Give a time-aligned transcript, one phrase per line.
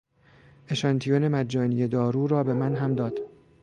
[0.69, 3.19] اشانتیون مجانی دارو را به من هم داد.